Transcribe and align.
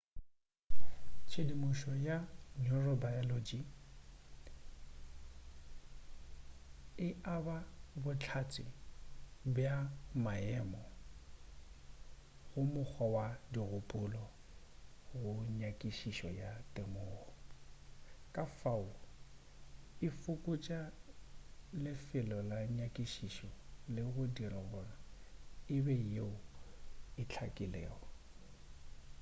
tshedimušo 1.27 1.91
ya 2.07 2.17
neurobiology 2.63 3.59
e 7.07 7.09
aba 7.35 7.57
bohlatse 8.03 8.63
bja 9.55 9.75
maemo 10.23 10.83
go 12.49 12.61
mokgwa 12.73 13.05
wa 13.15 13.27
dikgopolo 13.53 14.23
go 15.19 15.31
nyakišišo 15.59 16.29
ya 16.41 16.51
temogo 16.73 17.25
ka 18.35 18.43
fao 18.59 18.91
e 20.05 20.07
fokotša 20.21 20.79
lefelo 21.83 22.39
la 22.49 22.59
nyakišišo 22.77 23.49
le 23.93 24.01
go 24.13 24.21
e 24.27 24.29
dira 24.35 24.59
gore 24.71 24.93
e 25.75 25.77
be 25.85 25.95
yeo 26.13 26.31
e 27.21 27.23
hlakilego 27.31 28.07